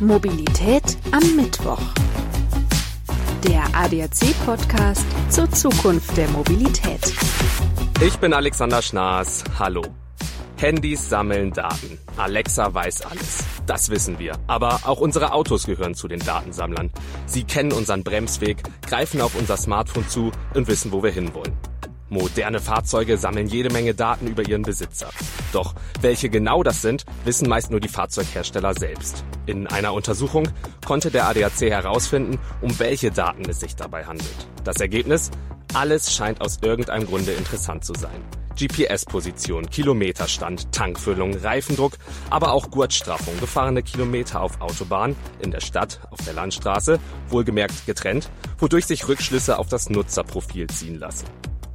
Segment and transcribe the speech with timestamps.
[0.00, 1.80] Mobilität am Mittwoch.
[3.42, 7.00] Der ADAC-Podcast zur Zukunft der Mobilität.
[8.00, 9.42] Ich bin Alexander Schnaas.
[9.58, 9.82] Hallo.
[10.56, 11.98] Handys sammeln Daten.
[12.16, 13.44] Alexa weiß alles.
[13.66, 14.38] Das wissen wir.
[14.46, 16.90] Aber auch unsere Autos gehören zu den Datensammlern.
[17.26, 21.56] Sie kennen unseren Bremsweg, greifen auf unser Smartphone zu und wissen, wo wir hinwollen.
[22.10, 25.10] Moderne Fahrzeuge sammeln jede Menge Daten über ihren Besitzer.
[25.52, 29.24] Doch welche genau das sind, wissen meist nur die Fahrzeughersteller selbst.
[29.46, 30.48] In einer Untersuchung
[30.86, 34.46] konnte der ADAC herausfinden, um welche Daten es sich dabei handelt.
[34.64, 35.30] Das Ergebnis?
[35.74, 38.24] Alles scheint aus irgendeinem Grunde interessant zu sein.
[38.58, 41.92] GPS-Position, Kilometerstand, Tankfüllung, Reifendruck,
[42.28, 48.30] aber auch Gurtstraffung, gefahrene Kilometer auf Autobahn, in der Stadt, auf der Landstraße, wohlgemerkt getrennt,
[48.58, 51.26] wodurch sich Rückschlüsse auf das Nutzerprofil ziehen lassen.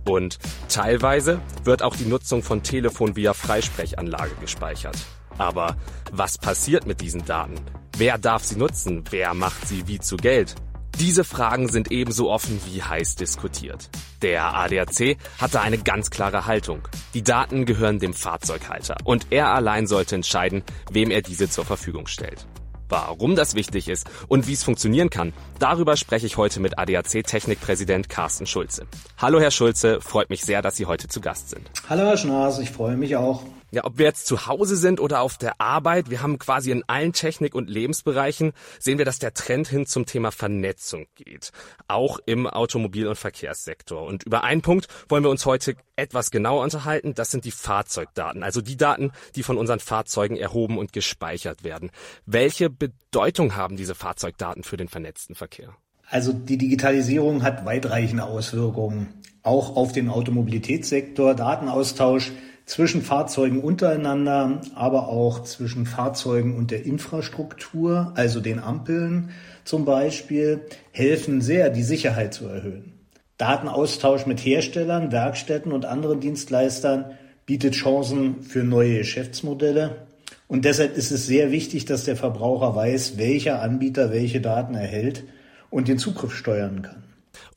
[0.06, 0.38] Und
[0.70, 4.98] teilweise wird auch die Nutzung von Telefon via Freisprechanlage gespeichert.
[5.38, 5.78] Aber
[6.12, 7.56] was passiert mit diesen Daten?
[7.98, 9.04] Wer darf sie nutzen?
[9.10, 10.56] Wer macht sie wie zu Geld?
[11.00, 13.90] Diese Fragen sind ebenso offen wie heiß diskutiert.
[14.22, 16.88] Der ADAC hatte eine ganz klare Haltung.
[17.16, 22.06] Die Daten gehören dem Fahrzeughalter und er allein sollte entscheiden, wem er diese zur Verfügung
[22.06, 22.46] stellt.
[22.90, 28.10] Warum das wichtig ist und wie es funktionieren kann, darüber spreche ich heute mit ADAC-Technikpräsident
[28.10, 28.86] Carsten Schulze.
[29.18, 31.70] Hallo Herr Schulze, freut mich sehr, dass Sie heute zu Gast sind.
[31.90, 33.44] Hallo Herr Schnaas, ich freue mich auch.
[33.74, 36.84] Ja, ob wir jetzt zu Hause sind oder auf der Arbeit, wir haben quasi in
[36.86, 41.52] allen Technik- und Lebensbereichen sehen wir, dass der Trend hin zum Thema Vernetzung geht.
[41.88, 44.04] Auch im Automobil- und Verkehrssektor.
[44.04, 47.16] Und über einen Punkt wollen wir uns heute etwas genauer unterhalten.
[47.16, 48.44] Das sind die Fahrzeugdaten.
[48.44, 51.90] Also die Daten, die von unseren Fahrzeugen erhoben und gespeichert werden.
[52.28, 55.76] Welche Bedeutung haben diese Fahrzeugdaten für den vernetzten Verkehr?
[56.08, 59.16] Also die Digitalisierung hat weitreichende Auswirkungen.
[59.42, 62.32] Auch auf den Automobilitätssektor, Datenaustausch
[62.66, 69.30] zwischen Fahrzeugen untereinander, aber auch zwischen Fahrzeugen und der Infrastruktur, also den Ampeln
[69.66, 72.94] zum Beispiel, helfen sehr, die Sicherheit zu erhöhen.
[73.38, 77.06] Datenaustausch mit Herstellern, Werkstätten und anderen Dienstleistern
[77.46, 80.08] bietet Chancen für neue Geschäftsmodelle.
[80.48, 85.24] Und deshalb ist es sehr wichtig, dass der Verbraucher weiß, welcher Anbieter welche Daten erhält
[85.70, 87.04] und den Zugriff steuern kann.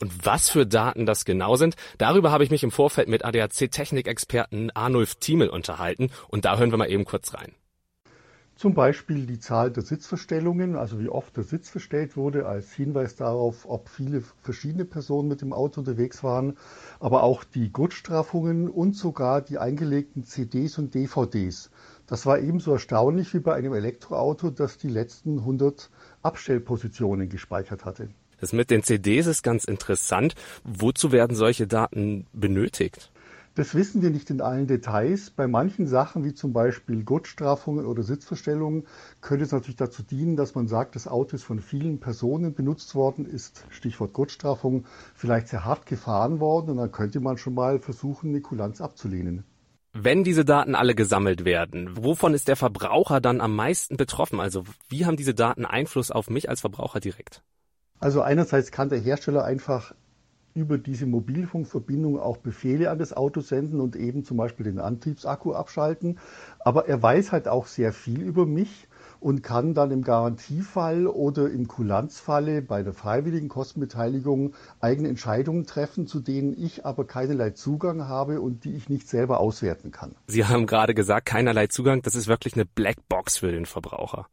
[0.00, 4.70] Und was für Daten das genau sind, darüber habe ich mich im Vorfeld mit ADAC-Technikexperten
[4.74, 7.54] Arnulf Thiemel unterhalten und da hören wir mal eben kurz rein.
[8.56, 13.14] Zum Beispiel die Zahl der Sitzverstellungen, also wie oft der Sitz verstellt wurde, als Hinweis
[13.14, 16.56] darauf, ob viele verschiedene Personen mit dem Auto unterwegs waren,
[16.98, 21.70] aber auch die Gurtstraffungen und sogar die eingelegten CDs und DVDs.
[22.06, 25.90] Das war ebenso erstaunlich wie bei einem Elektroauto, das die letzten 100
[26.22, 28.08] Abstellpositionen gespeichert hatte.
[28.40, 30.34] Das mit den CDs ist ganz interessant.
[30.64, 33.10] Wozu werden solche Daten benötigt?
[33.56, 35.30] Das wissen wir nicht in allen Details.
[35.30, 38.86] Bei manchen Sachen, wie zum Beispiel Gurtstraffungen oder Sitzverstellungen,
[39.22, 42.94] könnte es natürlich dazu dienen, dass man sagt, das Auto ist von vielen Personen benutzt
[42.94, 47.78] worden, ist, Stichwort Gurtstraffung, vielleicht sehr hart gefahren worden und dann könnte man schon mal
[47.80, 49.44] versuchen, eine Kulanz abzulehnen.
[49.94, 54.38] Wenn diese Daten alle gesammelt werden, wovon ist der Verbraucher dann am meisten betroffen?
[54.38, 57.42] Also wie haben diese Daten Einfluss auf mich als Verbraucher direkt?
[57.98, 59.94] Also einerseits kann der Hersteller einfach
[60.56, 65.52] über diese Mobilfunkverbindung auch Befehle an das Auto senden und eben zum Beispiel den Antriebsakku
[65.52, 66.18] abschalten.
[66.60, 68.88] Aber er weiß halt auch sehr viel über mich
[69.20, 76.06] und kann dann im Garantiefall oder im Kulanzfalle bei der freiwilligen Kostenbeteiligung eigene Entscheidungen treffen,
[76.06, 80.14] zu denen ich aber keinerlei Zugang habe und die ich nicht selber auswerten kann.
[80.26, 84.26] Sie haben gerade gesagt, keinerlei Zugang, das ist wirklich eine Blackbox für den Verbraucher.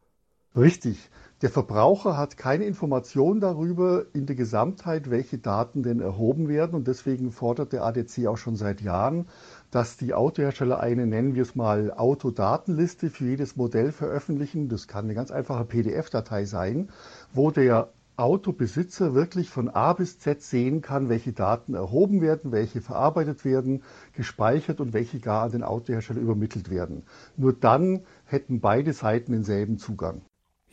[0.56, 1.10] Richtig.
[1.42, 6.76] Der Verbraucher hat keine Information darüber in der Gesamtheit, welche Daten denn erhoben werden.
[6.76, 9.28] Und deswegen fordert der ADC auch schon seit Jahren,
[9.72, 14.70] dass die Autohersteller eine, nennen wir es mal, Autodatenliste für jedes Modell veröffentlichen.
[14.70, 16.92] Das kann eine ganz einfache PDF-Datei sein,
[17.34, 22.80] wo der Autobesitzer wirklich von A bis Z sehen kann, welche Daten erhoben werden, welche
[22.80, 23.82] verarbeitet werden,
[24.14, 27.06] gespeichert und welche gar an den Autohersteller übermittelt werden.
[27.38, 30.22] Nur dann hätten beide Seiten denselben Zugang.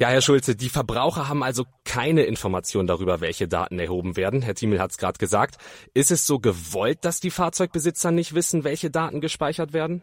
[0.00, 4.40] Ja, Herr Schulze, die Verbraucher haben also keine Information darüber, welche Daten erhoben werden.
[4.40, 5.58] Herr Thiemel hat es gerade gesagt.
[5.92, 10.02] Ist es so gewollt, dass die Fahrzeugbesitzer nicht wissen, welche Daten gespeichert werden?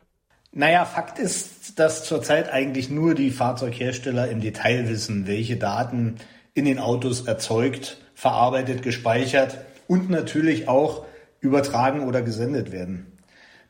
[0.52, 6.18] Naja, Fakt ist, dass zurzeit eigentlich nur die Fahrzeughersteller im Detail wissen, welche Daten
[6.54, 9.58] in den Autos erzeugt, verarbeitet, gespeichert
[9.88, 11.08] und natürlich auch
[11.40, 13.18] übertragen oder gesendet werden.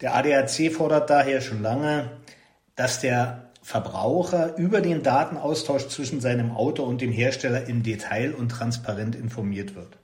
[0.02, 2.12] Der ADAC fordert daher schon lange,
[2.76, 8.48] dass der Verbraucher über den Datenaustausch zwischen seinem Auto und dem Hersteller im Detail und
[8.48, 9.98] transparent informiert wird.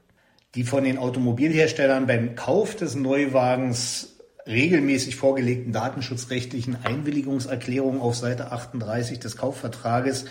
[0.56, 9.20] Die von den Automobilherstellern beim Kauf des Neuwagens regelmäßig vorgelegten datenschutzrechtlichen Einwilligungserklärungen auf Seite 38
[9.20, 10.26] des Kaufvertrages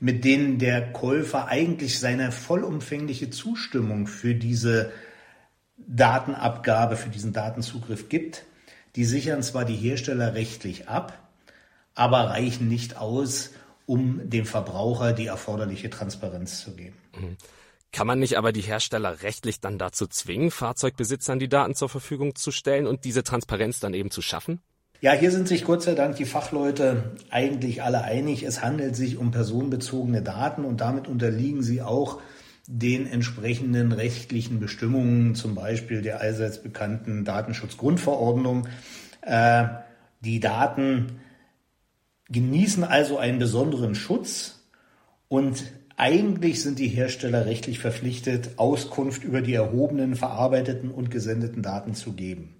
[0.00, 4.92] mit denen der Käufer eigentlich seine vollumfängliche Zustimmung für diese
[5.76, 8.46] Datenabgabe, für diesen Datenzugriff gibt,
[8.96, 11.21] die sichern zwar die Hersteller rechtlich ab,
[11.94, 13.50] aber reichen nicht aus,
[13.86, 16.96] um dem Verbraucher die erforderliche Transparenz zu geben.
[17.18, 17.36] Mhm.
[17.92, 22.34] Kann man nicht aber die Hersteller rechtlich dann dazu zwingen, Fahrzeugbesitzern die Daten zur Verfügung
[22.34, 24.62] zu stellen und diese Transparenz dann eben zu schaffen?
[25.02, 28.44] Ja, hier sind sich Gott sei Dank die Fachleute eigentlich alle einig.
[28.44, 32.20] Es handelt sich um personenbezogene Daten und damit unterliegen sie auch
[32.68, 38.68] den entsprechenden rechtlichen Bestimmungen, zum Beispiel der allseits bekannten Datenschutzgrundverordnung.
[39.22, 39.64] Äh,
[40.20, 41.20] die Daten
[42.32, 44.60] genießen also einen besonderen Schutz
[45.28, 45.64] und
[45.96, 52.14] eigentlich sind die Hersteller rechtlich verpflichtet, Auskunft über die erhobenen, verarbeiteten und gesendeten Daten zu
[52.14, 52.56] geben.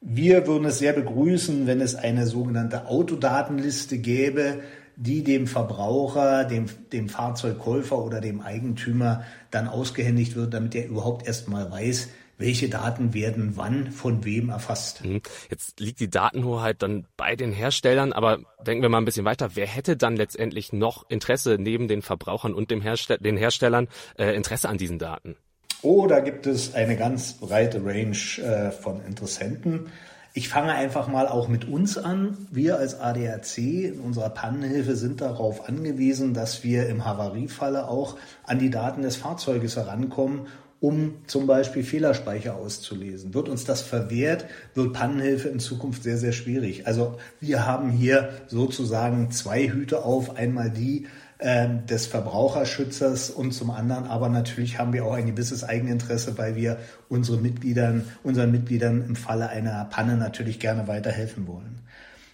[0.00, 4.60] Wir würden es sehr begrüßen, wenn es eine sogenannte Autodatenliste gäbe,
[4.96, 11.26] die dem Verbraucher, dem, dem Fahrzeugkäufer oder dem Eigentümer dann ausgehändigt wird, damit er überhaupt
[11.26, 12.08] erst mal weiß,
[12.42, 15.04] welche Daten werden wann von wem erfasst.
[15.04, 15.22] Mhm.
[15.48, 19.50] Jetzt liegt die Datenhoheit dann bei den Herstellern, aber denken wir mal ein bisschen weiter.
[19.54, 24.34] Wer hätte dann letztendlich noch Interesse neben den Verbrauchern und dem Herstell den Herstellern äh,
[24.36, 25.36] Interesse an diesen Daten?
[25.82, 29.88] Oh, da gibt es eine ganz breite Range äh, von Interessenten.
[30.34, 32.46] Ich fange einfach mal auch mit uns an.
[32.50, 38.58] Wir als ADAC in unserer Pannenhilfe sind darauf angewiesen, dass wir im Havariefalle auch an
[38.58, 40.46] die Daten des Fahrzeuges herankommen
[40.82, 43.34] um zum Beispiel Fehlerspeicher auszulesen.
[43.34, 46.88] Wird uns das verwehrt, wird Pannenhilfe in Zukunft sehr, sehr schwierig.
[46.88, 50.36] Also wir haben hier sozusagen zwei Hüte auf.
[50.36, 51.06] Einmal die
[51.38, 56.56] äh, des Verbraucherschützers und zum anderen aber natürlich haben wir auch ein gewisses Eigeninteresse, weil
[56.56, 61.78] wir unsere Mitgliedern, unseren Mitgliedern im Falle einer Panne natürlich gerne weiterhelfen wollen.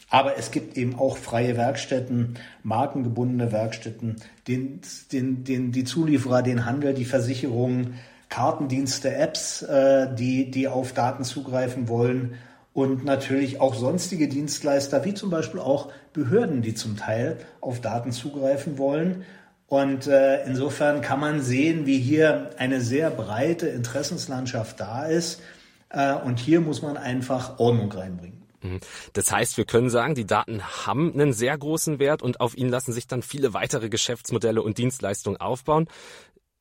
[0.09, 4.17] Aber es gibt eben auch freie Werkstätten, markengebundene Werkstätten,
[4.49, 4.81] den,
[5.13, 7.99] den, den, die Zulieferer, den Handel, die Versicherungen,
[8.29, 12.35] Kartendienste, Apps, äh, die, die auf Daten zugreifen wollen
[12.75, 18.13] und natürlich auch sonstige Dienstleister, wie zum Beispiel auch Behörden, die zum Teil auf Daten
[18.13, 19.25] zugreifen wollen.
[19.67, 25.43] Und äh, insofern kann man sehen, wie hier eine sehr breite Interessenslandschaft da ist.
[25.91, 28.43] Äh, und hier muss man einfach Ordnung reinbringen.
[28.63, 28.81] Mhm.
[29.13, 32.71] Das heißt, wir können sagen, die Daten haben einen sehr großen Wert und auf ihnen
[32.71, 35.89] lassen sich dann viele weitere Geschäftsmodelle und Dienstleistungen aufbauen.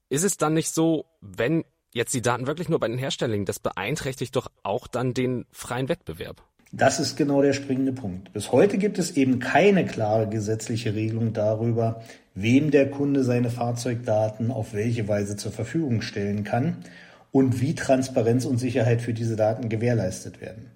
[0.09, 3.45] Ist es dann nicht so, wenn jetzt die Daten wirklich nur bei den Herstellern liegen,
[3.45, 6.43] das beeinträchtigt doch auch dann den freien Wettbewerb?
[6.71, 8.33] Das ist genau der springende Punkt.
[8.33, 12.01] Bis heute gibt es eben keine klare gesetzliche Regelung darüber,
[12.35, 16.77] wem der Kunde seine Fahrzeugdaten auf welche Weise zur Verfügung stellen kann
[17.31, 20.71] und wie Transparenz und Sicherheit für diese Daten gewährleistet werden.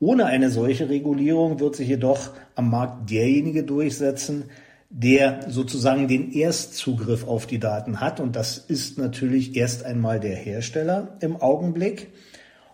[0.00, 4.46] Ohne eine solche Regulierung wird sich jedoch am Markt derjenige durchsetzen,
[4.94, 8.20] der sozusagen den Erstzugriff auf die Daten hat.
[8.20, 12.12] Und das ist natürlich erst einmal der Hersteller im Augenblick.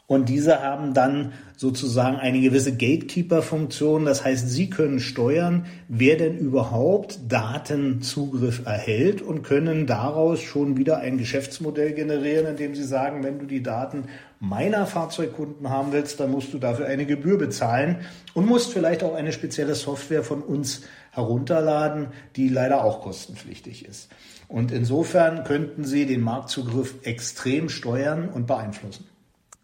[0.08, 4.06] Und diese haben dann sozusagen eine gewisse Gatekeeper-Funktion.
[4.06, 10.98] Das heißt, sie können steuern, wer denn überhaupt Datenzugriff erhält und können daraus schon wieder
[10.98, 14.04] ein Geschäftsmodell generieren, indem sie sagen, wenn du die Daten
[14.40, 17.96] meiner Fahrzeugkunden haben willst, dann musst du dafür eine Gebühr bezahlen
[18.32, 20.82] und musst vielleicht auch eine spezielle Software von uns
[21.18, 24.08] herunterladen, die leider auch kostenpflichtig ist.
[24.48, 29.06] Und insofern könnten sie den Marktzugriff extrem steuern und beeinflussen.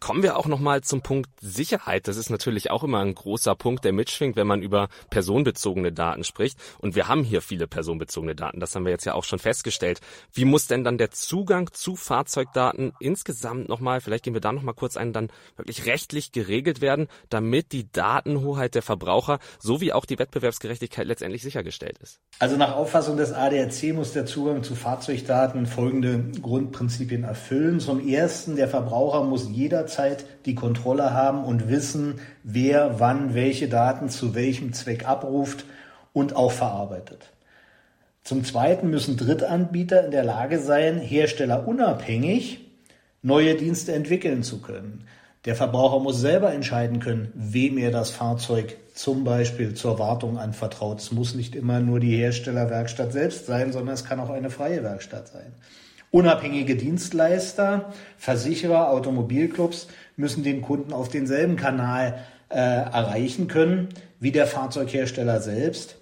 [0.05, 2.07] Kommen wir auch nochmal zum Punkt Sicherheit.
[2.07, 6.23] Das ist natürlich auch immer ein großer Punkt, der mitschwingt, wenn man über personenbezogene Daten
[6.23, 6.59] spricht.
[6.77, 8.59] Und wir haben hier viele personenbezogene Daten.
[8.59, 10.01] Das haben wir jetzt ja auch schon festgestellt.
[10.31, 14.75] Wie muss denn dann der Zugang zu Fahrzeugdaten insgesamt nochmal, vielleicht gehen wir da nochmal
[14.75, 20.19] kurz ein, dann wirklich rechtlich geregelt werden, damit die Datenhoheit der Verbraucher sowie auch die
[20.19, 22.19] Wettbewerbsgerechtigkeit letztendlich sichergestellt ist?
[22.37, 27.79] Also nach Auffassung des ADAC muss der Zugang zu Fahrzeugdaten folgende Grundprinzipien erfüllen.
[27.79, 33.67] Zum ersten, der Verbraucher muss jeder jederzeit die Kontrolle haben und wissen, wer wann welche
[33.67, 35.65] Daten zu welchem Zweck abruft
[36.13, 37.31] und auch verarbeitet.
[38.23, 42.61] Zum Zweiten müssen Drittanbieter in der Lage sein, herstellerunabhängig
[43.21, 45.05] neue Dienste entwickeln zu können.
[45.45, 50.99] Der Verbraucher muss selber entscheiden können, wem er das Fahrzeug zum Beispiel zur Wartung anvertraut.
[50.99, 54.83] Es muss nicht immer nur die Herstellerwerkstatt selbst sein, sondern es kann auch eine freie
[54.83, 55.53] Werkstatt sein.
[56.15, 63.89] Unabhängige Dienstleister, Versicherer, Automobilclubs müssen den Kunden auf denselben Kanal äh, erreichen können
[64.21, 65.97] wie der Fahrzeughersteller selbst.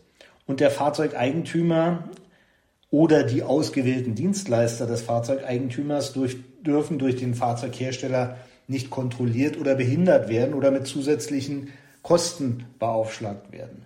[0.46, 2.10] Und der Fahrzeugeigentümer
[2.92, 10.30] oder die ausgewählten Dienstleister des Fahrzeugeigentümers durch, dürfen durch den Fahrzeughersteller nicht kontrolliert oder behindert
[10.30, 11.70] werden oder mit zusätzlichen
[12.04, 13.84] Kosten beaufschlagt werden.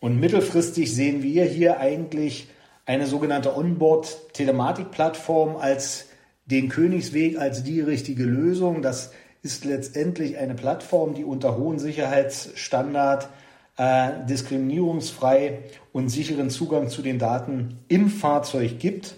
[0.00, 2.48] Und mittelfristig sehen wir hier eigentlich
[2.88, 6.06] eine sogenannte Onboard-Telematik-Plattform als
[6.46, 8.80] den Königsweg, als die richtige Lösung.
[8.80, 13.28] Das ist letztendlich eine Plattform, die unter hohen Sicherheitsstandard
[13.76, 19.16] äh, diskriminierungsfrei und sicheren Zugang zu den Daten im Fahrzeug gibt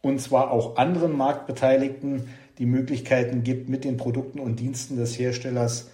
[0.00, 5.90] und zwar auch anderen Marktbeteiligten die Möglichkeiten gibt, mit den Produkten und Diensten des Herstellers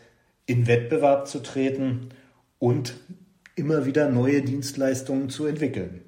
[0.46, 2.10] in Wettbewerb zu treten
[2.60, 2.94] und
[3.56, 6.02] immer wieder neue Dienstleistungen zu entwickeln.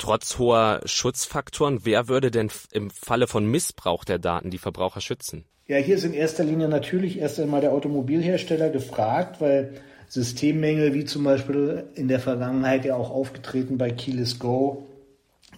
[0.00, 5.44] Trotz hoher Schutzfaktoren, wer würde denn im Falle von Missbrauch der Daten die Verbraucher schützen?
[5.66, 9.74] Ja, hier ist in erster Linie natürlich erst einmal der Automobilhersteller gefragt, weil
[10.08, 14.86] Systemmängel wie zum Beispiel in der Vergangenheit ja auch aufgetreten bei Keyless Go,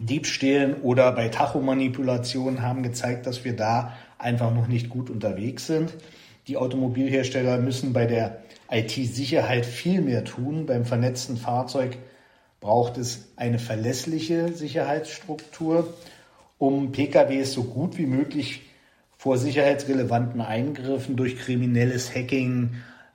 [0.00, 5.94] Diebstählen oder bei Tachomanipulationen haben gezeigt, dass wir da einfach noch nicht gut unterwegs sind.
[6.48, 10.66] Die Automobilhersteller müssen bei der IT-Sicherheit viel mehr tun.
[10.66, 11.96] Beim vernetzten Fahrzeug
[12.62, 15.92] braucht es eine verlässliche Sicherheitsstruktur,
[16.56, 18.62] um PKWs so gut wie möglich
[19.18, 22.70] vor sicherheitsrelevanten Eingriffen durch kriminelles Hacking,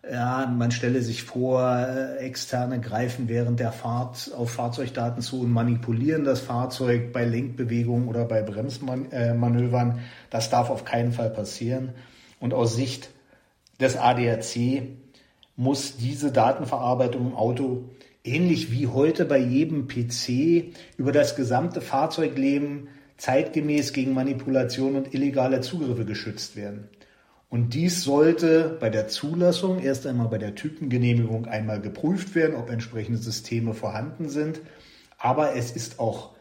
[0.09, 5.51] ja, man stelle sich vor, äh, Externe greifen während der Fahrt auf Fahrzeugdaten zu und
[5.51, 9.99] manipulieren das Fahrzeug bei Lenkbewegungen oder bei Bremsmanövern.
[10.29, 11.89] Das darf auf keinen Fall passieren.
[12.39, 13.09] Und aus Sicht
[13.81, 14.83] des ADAC
[15.55, 17.89] muss diese Datenverarbeitung im Auto
[18.27, 25.61] ähnlich wie heute bei jedem PC über das gesamte Fahrzeugleben zeitgemäß gegen Manipulation und illegale
[25.61, 26.89] Zugriffe geschützt werden.
[27.49, 32.69] Und dies sollte bei der Zulassung erst einmal bei der Typengenehmigung einmal geprüft werden, ob
[32.69, 34.59] entsprechende Systeme vorhanden sind.
[35.17, 36.35] Aber es ist auch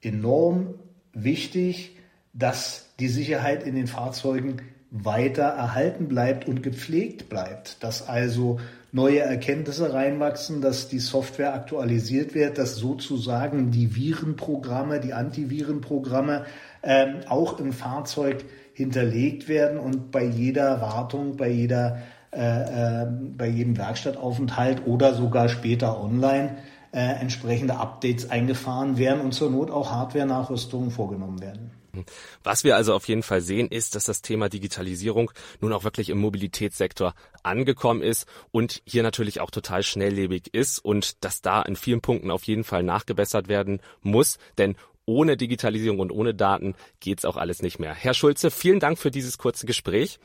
[0.00, 0.74] enorm
[1.12, 1.96] wichtig,
[2.32, 8.60] dass die Sicherheit in den Fahrzeugen weiter erhalten bleibt und gepflegt bleibt, dass also
[8.92, 16.44] neue Erkenntnisse reinwachsen, dass die Software aktualisiert wird, dass sozusagen die Virenprogramme, die Antivirenprogramme
[16.82, 18.44] ähm, auch im Fahrzeug
[18.74, 22.02] hinterlegt werden und bei jeder Wartung, bei jeder
[22.34, 23.06] äh, äh,
[23.36, 26.56] bei jedem Werkstattaufenthalt oder sogar später online
[26.92, 31.70] äh, entsprechende Updates eingefahren werden und zur Not auch Hardware-Nachrüstungen vorgenommen werden.
[32.42, 35.30] Was wir also auf jeden Fall sehen, ist, dass das Thema Digitalisierung
[35.60, 41.22] nun auch wirklich im Mobilitätssektor angekommen ist und hier natürlich auch total schnelllebig ist und
[41.24, 46.12] dass da in vielen Punkten auf jeden Fall nachgebessert werden muss, denn ohne Digitalisierung und
[46.12, 47.94] ohne Daten geht's auch alles nicht mehr.
[47.94, 50.18] Herr Schulze, vielen Dank für dieses kurze Gespräch.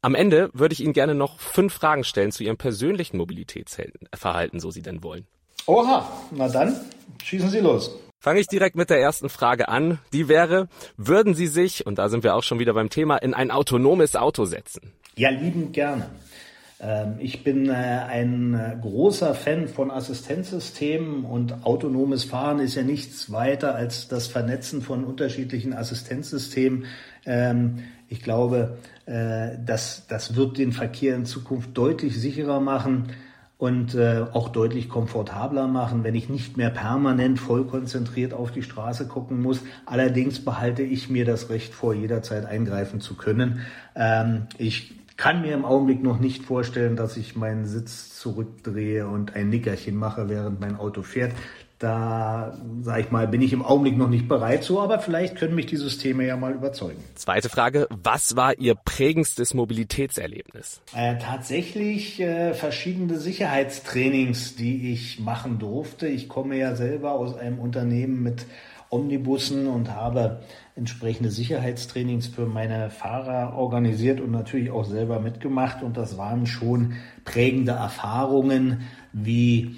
[0.00, 4.70] Am Ende würde ich Ihnen gerne noch fünf Fragen stellen zu Ihrem persönlichen Mobilitätsverhalten, so
[4.70, 5.26] Sie denn wollen.
[5.66, 6.76] Oha, na dann
[7.22, 7.98] schießen Sie los.
[8.20, 9.98] Fange ich direkt mit der ersten Frage an.
[10.12, 13.32] Die wäre, würden Sie sich, und da sind wir auch schon wieder beim Thema, in
[13.32, 14.92] ein autonomes Auto setzen?
[15.14, 16.10] Ja, liebend gerne.
[16.80, 22.82] Ähm, ich bin äh, ein äh, großer Fan von Assistenzsystemen und autonomes Fahren ist ja
[22.82, 26.86] nichts weiter als das Vernetzen von unterschiedlichen Assistenzsystemen.
[27.26, 33.12] Ähm, ich glaube, äh, das, das wird den Verkehr in Zukunft deutlich sicherer machen
[33.58, 39.08] und auch deutlich komfortabler machen, wenn ich nicht mehr permanent voll konzentriert auf die Straße
[39.08, 39.62] gucken muss.
[39.84, 43.62] Allerdings behalte ich mir das Recht vor, jederzeit eingreifen zu können.
[43.96, 49.34] Ähm, ich kann mir im Augenblick noch nicht vorstellen, dass ich meinen Sitz zurückdrehe und
[49.34, 51.32] ein Nickerchen mache, während mein Auto fährt.
[51.78, 55.54] Da, sag ich mal, bin ich im Augenblick noch nicht bereit zu, aber vielleicht können
[55.54, 57.02] mich die Systeme ja mal überzeugen.
[57.14, 60.82] Zweite Frage, was war Ihr prägendstes Mobilitätserlebnis?
[60.96, 66.08] Äh, tatsächlich äh, verschiedene Sicherheitstrainings, die ich machen durfte.
[66.08, 68.46] Ich komme ja selber aus einem Unternehmen mit
[68.90, 70.40] Omnibussen und habe
[70.74, 75.82] entsprechende Sicherheitstrainings für meine Fahrer organisiert und natürlich auch selber mitgemacht.
[75.82, 76.94] Und das waren schon
[77.24, 78.82] prägende Erfahrungen,
[79.12, 79.76] wie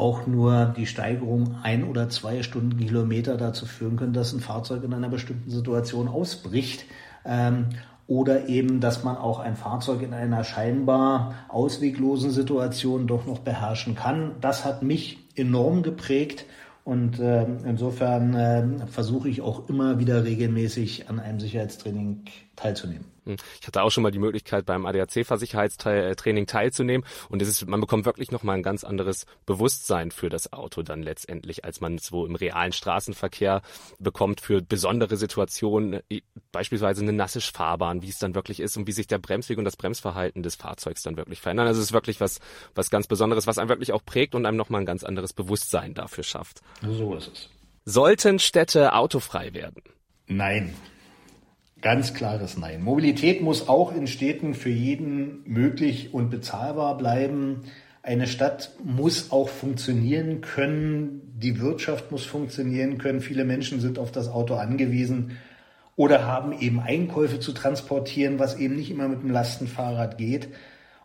[0.00, 4.94] auch nur die Steigerung ein oder zwei Stundenkilometer dazu führen können, dass ein Fahrzeug in
[4.94, 6.86] einer bestimmten Situation ausbricht.
[7.24, 7.66] Ähm,
[8.06, 13.94] oder eben, dass man auch ein Fahrzeug in einer scheinbar ausweglosen Situation doch noch beherrschen
[13.94, 14.32] kann.
[14.40, 16.44] Das hat mich enorm geprägt
[16.82, 22.24] und äh, insofern äh, versuche ich auch immer wieder regelmäßig an einem Sicherheitstraining
[22.56, 23.04] teilzunehmen.
[23.30, 23.36] Hm.
[23.60, 28.04] Ich hatte auch schon mal die Möglichkeit, beim ADAC-Versicherheitstraining teilzunehmen und es ist, man bekommt
[28.04, 32.26] wirklich nochmal ein ganz anderes Bewusstsein für das Auto dann letztendlich, als man es wo
[32.26, 33.62] im realen Straßenverkehr
[33.98, 36.00] bekommt für besondere Situationen,
[36.52, 39.64] beispielsweise eine nasse Fahrbahn, wie es dann wirklich ist und wie sich der Bremsweg und
[39.64, 41.66] das Bremsverhalten des Fahrzeugs dann wirklich verändern.
[41.66, 42.40] Also es ist wirklich was,
[42.74, 45.94] was ganz Besonderes, was einem wirklich auch prägt und einem nochmal ein ganz anderes Bewusstsein
[45.94, 46.60] dafür schafft.
[46.82, 47.48] So ist es.
[47.84, 49.82] Sollten Städte autofrei werden?
[50.26, 50.74] Nein.
[51.82, 52.82] Ganz klares Nein.
[52.82, 57.62] Mobilität muss auch in Städten für jeden möglich und bezahlbar bleiben.
[58.02, 61.22] Eine Stadt muss auch funktionieren können.
[61.40, 63.22] die Wirtschaft muss funktionieren können.
[63.22, 65.38] Viele Menschen sind auf das Auto angewiesen
[65.96, 70.48] oder haben eben Einkäufe zu transportieren, was eben nicht immer mit dem Lastenfahrrad geht.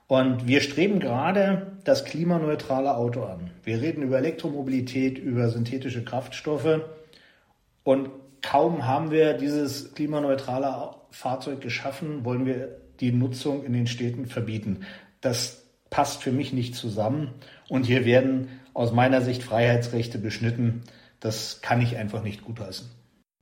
[0.08, 3.50] Und wir streben gerade das klimaneutrale Auto an.
[3.64, 6.82] Wir reden über Elektromobilität, über synthetische Kraftstoffe
[7.84, 8.10] und
[8.46, 14.86] kaum haben wir dieses klimaneutrale Fahrzeug geschaffen, wollen wir die Nutzung in den Städten verbieten.
[15.20, 17.34] Das passt für mich nicht zusammen
[17.70, 20.84] und hier werden aus meiner Sicht Freiheitsrechte beschnitten.
[21.20, 22.88] Das kann ich einfach nicht gutheißen.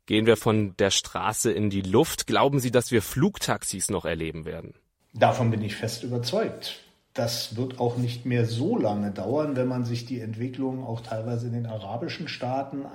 [0.05, 2.27] Gehen wir von der Straße in die Luft.
[2.27, 4.73] Glauben Sie, dass wir Flugtaxis noch erleben werden?
[5.13, 6.79] Davon bin ich fest überzeugt.
[7.13, 11.45] Das wird auch nicht mehr so lange dauern, wenn man sich die Entwicklung auch teilweise
[11.45, 12.85] in den arabischen Staaten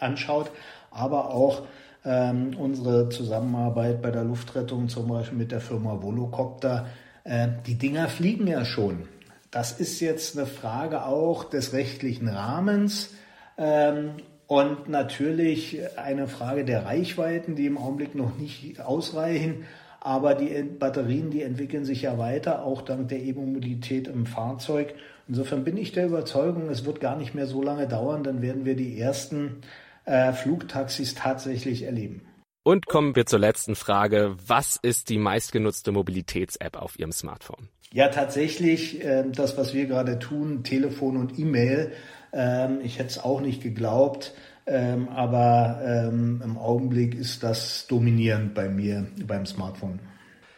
[0.00, 0.50] anschaut,
[0.94, 1.62] aber auch
[2.04, 6.86] ähm, unsere Zusammenarbeit bei der Luftrettung, zum Beispiel mit der Firma Volocopter.
[7.24, 9.08] Äh, die Dinger fliegen ja schon.
[9.50, 13.10] Das ist jetzt eine Frage auch des rechtlichen Rahmens.
[13.56, 19.64] Ähm, und natürlich eine Frage der Reichweiten, die im Augenblick noch nicht ausreichen.
[20.00, 24.94] Aber die Batterien, die entwickeln sich ja weiter, auch dank der E-Mobilität im Fahrzeug.
[25.26, 28.66] Insofern bin ich der Überzeugung, es wird gar nicht mehr so lange dauern, dann werden
[28.66, 29.62] wir die ersten
[30.04, 32.22] äh, Flugtaxis tatsächlich erleben.
[32.62, 34.36] Und kommen wir zur letzten Frage.
[34.46, 37.68] Was ist die meistgenutzte Mobilitäts-App auf Ihrem Smartphone?
[37.92, 41.92] Ja, tatsächlich äh, das, was wir gerade tun, Telefon und E-Mail.
[42.32, 44.34] Ähm, ich hätte es auch nicht geglaubt.
[44.66, 50.00] Ähm, aber ähm, im Augenblick ist das dominierend bei mir beim Smartphone.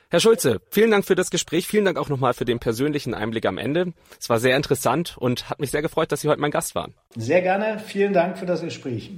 [0.08, 1.66] Herr Schulze, vielen Dank für das Gespräch.
[1.66, 3.92] Vielen Dank auch nochmal für den persönlichen Einblick am Ende.
[4.20, 6.94] Es war sehr interessant und hat mich sehr gefreut, dass Sie heute mein Gast waren.
[7.16, 7.80] Sehr gerne.
[7.80, 9.10] Vielen Dank für das Gespräch.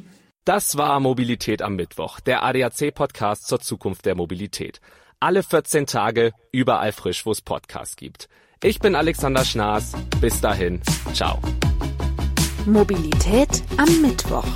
[0.47, 4.80] Das war Mobilität am Mittwoch, der ADAC-Podcast zur Zukunft der Mobilität.
[5.21, 8.30] Alle 14 Tage, überall frisch, wo es Podcasts gibt.
[8.62, 9.92] Ich bin Alexander Schnaas.
[10.23, 10.80] Bis dahin.
[11.12, 11.38] Ciao.
[12.64, 14.47] Mobilität am Mittwoch.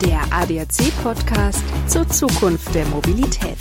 [0.00, 3.58] Der ADAC-Podcast zur Zukunft der Mobilität.